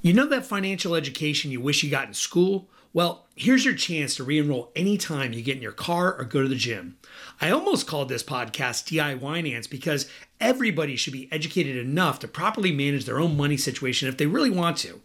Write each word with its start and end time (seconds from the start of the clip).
You 0.00 0.12
know 0.12 0.26
that 0.26 0.46
financial 0.46 0.94
education 0.94 1.50
you 1.50 1.60
wish 1.60 1.82
you 1.82 1.90
got 1.90 2.06
in 2.06 2.14
school? 2.14 2.68
Well, 2.92 3.26
here's 3.34 3.64
your 3.64 3.74
chance 3.74 4.14
to 4.16 4.24
re 4.24 4.38
enroll 4.38 4.70
anytime 4.76 5.32
you 5.32 5.42
get 5.42 5.56
in 5.56 5.62
your 5.62 5.72
car 5.72 6.14
or 6.14 6.24
go 6.24 6.40
to 6.40 6.48
the 6.48 6.54
gym. 6.54 6.96
I 7.40 7.50
almost 7.50 7.88
called 7.88 8.08
this 8.08 8.22
podcast 8.22 8.86
DIY 8.86 9.50
Nance 9.50 9.66
because 9.66 10.08
everybody 10.40 10.94
should 10.94 11.12
be 11.12 11.28
educated 11.32 11.76
enough 11.76 12.20
to 12.20 12.28
properly 12.28 12.70
manage 12.70 13.06
their 13.06 13.18
own 13.18 13.36
money 13.36 13.56
situation 13.56 14.08
if 14.08 14.16
they 14.16 14.26
really 14.26 14.50
want 14.50 14.76
to. 14.78 15.00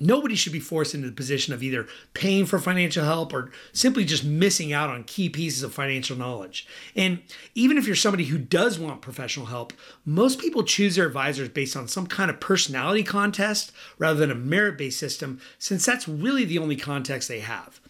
Nobody 0.00 0.34
should 0.34 0.52
be 0.52 0.60
forced 0.60 0.94
into 0.94 1.08
the 1.08 1.14
position 1.14 1.54
of 1.54 1.62
either 1.62 1.86
paying 2.14 2.46
for 2.46 2.58
financial 2.58 3.04
help 3.04 3.32
or 3.32 3.50
simply 3.72 4.04
just 4.04 4.24
missing 4.24 4.72
out 4.72 4.90
on 4.90 5.04
key 5.04 5.28
pieces 5.28 5.62
of 5.62 5.72
financial 5.72 6.16
knowledge. 6.16 6.66
And 6.96 7.22
even 7.54 7.78
if 7.78 7.86
you're 7.86 7.94
somebody 7.94 8.24
who 8.24 8.38
does 8.38 8.78
want 8.78 9.02
professional 9.02 9.46
help, 9.46 9.72
most 10.04 10.40
people 10.40 10.64
choose 10.64 10.96
their 10.96 11.06
advisors 11.06 11.48
based 11.48 11.76
on 11.76 11.86
some 11.86 12.08
kind 12.08 12.28
of 12.28 12.40
personality 12.40 13.04
contest 13.04 13.70
rather 13.98 14.18
than 14.18 14.32
a 14.32 14.34
merit 14.34 14.76
based 14.76 14.98
system, 14.98 15.40
since 15.58 15.86
that's 15.86 16.08
really 16.08 16.44
the 16.44 16.58
only 16.58 16.76
context 16.76 17.28
they 17.28 17.40
have. 17.40 17.80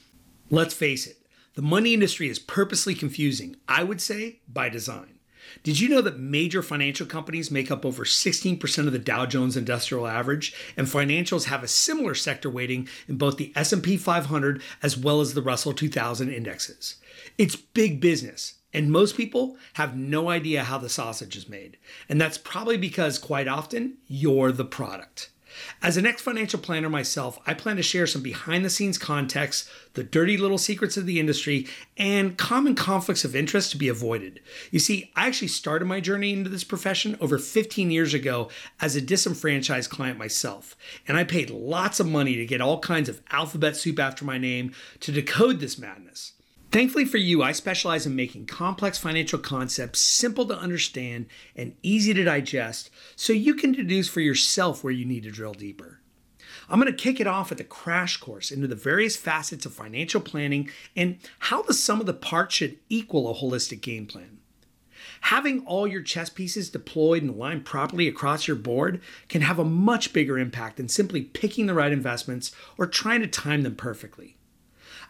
Let's 0.51 0.75
face 0.75 1.07
it, 1.07 1.17
the 1.55 1.63
money 1.63 1.95
industry 1.95 2.29
is 2.29 2.39
purposely 2.39 2.95
confusing, 2.95 3.57
I 3.67 3.83
would 3.83 4.01
say 4.01 4.41
by 4.47 4.69
design. 4.69 5.19
Did 5.63 5.81
you 5.81 5.89
know 5.89 6.01
that 6.03 6.19
major 6.19 6.63
financial 6.63 7.07
companies 7.07 7.51
make 7.51 7.71
up 7.71 7.85
over 7.85 8.05
16% 8.05 8.79
of 8.87 8.93
the 8.93 8.99
Dow 8.99 9.27
Jones 9.27 9.57
Industrial 9.57 10.07
Average 10.07 10.55
and 10.77 10.87
financials 10.87 11.45
have 11.45 11.63
a 11.63 11.69
similar 11.69 12.15
sector 12.15 12.51
weighting 12.51 12.89
in 13.09 13.17
both 13.17 13.37
the 13.37 13.53
S&P 13.57 13.97
500 13.97 14.63
as 14.83 14.97
well 14.97 15.21
as 15.21 15.35
the 15.35 15.43
Russell 15.43 15.73
2000 15.73 16.33
indexes? 16.33 16.97
It's 17.39 17.57
big 17.57 18.01
business. 18.01 18.55
And 18.73 18.91
most 18.91 19.17
people 19.17 19.57
have 19.75 19.97
no 19.97 20.29
idea 20.29 20.65
how 20.65 20.79
the 20.79 20.89
sausage 20.89 21.37
is 21.37 21.49
made. 21.49 21.77
And 22.09 22.21
that's 22.21 22.37
probably 22.37 22.77
because 22.77 23.19
quite 23.19 23.47
often 23.47 23.99
you're 24.09 24.51
the 24.51 24.65
product. 24.65 25.31
As 25.83 25.97
an 25.97 26.07
ex 26.07 26.23
financial 26.23 26.59
planner 26.59 26.89
myself, 26.89 27.39
I 27.47 27.55
plan 27.55 27.77
to 27.77 27.83
share 27.83 28.07
some 28.07 28.23
behind 28.23 28.65
the 28.65 28.71
scenes 28.71 28.99
context, 28.99 29.69
the 29.95 30.05
dirty 30.05 30.37
little 30.37 30.59
secrets 30.59 30.97
of 30.97 31.07
the 31.07 31.21
industry, 31.21 31.67
and 31.97 32.37
common 32.37 32.75
conflicts 32.75 33.25
of 33.25 33.37
interest 33.37 33.71
to 33.71 33.77
be 33.77 33.89
avoided. 33.89 34.41
You 34.71 34.79
see, 34.79 35.13
I 35.15 35.27
actually 35.27 35.49
started 35.49 35.87
my 35.87 36.01
journey 36.01 36.33
into 36.33 36.51
this 36.51 36.65
profession 36.65 37.17
over 37.21 37.39
15 37.39 37.91
years 37.91 38.15
ago 38.15 38.51
as 38.81 38.97
a 38.97 39.01
disenfranchised 39.01 39.91
client 39.91 40.19
myself, 40.19 40.77
and 41.07 41.17
I 41.17 41.25
paid 41.25 41.51
lots 41.51 42.01
of 42.01 42.07
money 42.07 42.37
to 42.37 42.47
get 42.47 42.61
all 42.61 42.81
kinds 42.81 43.09
of 43.09 43.21
alphabet 43.31 43.77
soup 43.77 43.99
after 43.99 44.25
my 44.25 44.39
name 44.39 44.73
to 45.01 45.13
decode 45.13 45.61
this 45.61 45.79
madness. 45.79 46.33
Thankfully 46.75 47.05
for 47.05 47.19
you, 47.19 47.41
I 47.41 47.53
specialize 47.53 48.05
in 48.05 48.17
making 48.17 48.47
complex 48.47 48.99
financial 48.99 49.39
concepts 49.39 50.01
simple 50.01 50.45
to 50.47 50.59
understand 50.59 51.27
and 51.55 51.77
easy 51.85 52.13
to 52.13 52.25
digest 52.25 52.91
so 53.15 53.33
you 53.33 53.55
can 53.55 53.71
deduce 53.71 54.09
for 54.09 54.19
yourself 54.19 54.83
where 54.83 54.93
you 54.93 55.05
need 55.05 55.23
to 55.23 55.31
drill 55.31 55.55
deeper. 55.55 56.01
I'm 56.69 56.81
going 56.81 56.93
to 56.93 56.99
kick 56.99 57.21
it 57.21 57.29
off 57.29 57.51
with 57.51 57.61
a 57.61 57.65
crash 57.65 58.17
course 58.17 58.51
into 58.51 58.67
the 58.67 58.75
various 58.75 59.17
facets 59.17 59.65
of 59.65 59.73
financial 59.73 60.21
planning 60.21 60.69
and 60.97 61.19
how 61.39 61.63
the 61.63 61.73
sum 61.73 62.01
of 62.01 62.07
the 62.07 62.13
parts 62.13 62.57
should 62.57 62.79
equal 62.89 63.31
a 63.31 63.35
holistic 63.35 63.81
game 63.81 64.07
plan. 64.07 64.39
Having 65.21 65.65
all 65.67 65.87
your 65.87 66.03
chess 66.03 66.29
pieces 66.29 66.71
deployed 66.71 67.23
and 67.23 67.37
aligned 67.37 67.65
properly 67.65 68.09
across 68.09 68.49
your 68.49 68.57
board 68.57 69.01
can 69.29 69.43
have 69.43 69.61
a 69.61 69.65
much 69.65 70.13
bigger 70.13 70.41
impact 70.41 70.79
than 70.79 70.89
simply 70.89 71.23
picking 71.23 71.67
the 71.67 71.75
right 71.75 71.93
investments 71.93 72.51
or 72.77 72.89
trying 72.89 73.21
to 73.21 73.29
time 73.29 73.63
them 73.63 73.77
perfectly. 73.77 74.39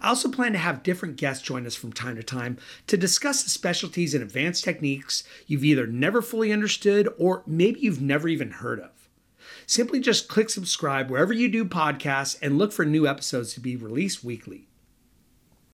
I 0.05 0.08
also 0.08 0.30
plan 0.30 0.52
to 0.52 0.58
have 0.58 0.83
different 0.83 1.16
guests 1.16 1.42
join 1.42 1.66
us 1.66 1.74
from 1.74 1.91
time 1.91 2.16
to 2.16 2.22
time 2.22 2.58
to 2.88 2.98
discuss 2.98 3.42
the 3.42 3.48
specialties 3.48 4.12
and 4.12 4.22
advanced 4.22 4.62
techniques 4.62 5.24
you've 5.46 5.64
either 5.64 5.86
never 5.86 6.20
fully 6.20 6.52
understood 6.52 7.08
or 7.16 7.42
maybe 7.46 7.80
you've 7.80 8.02
never 8.02 8.28
even 8.28 8.50
heard 8.50 8.80
of. 8.80 9.08
Simply 9.64 10.00
just 10.00 10.28
click 10.28 10.50
subscribe 10.50 11.11
wherever 11.11 11.33
you 11.33 11.48
do 11.48 11.64
podcasts 11.64 12.36
and 12.42 12.58
look 12.58 12.70
for 12.70 12.84
new 12.84 13.06
episodes 13.06 13.55
to 13.55 13.61
be 13.61 13.77
released 13.77 14.22
weekly. 14.22 14.69